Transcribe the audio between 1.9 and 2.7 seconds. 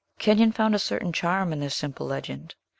legend.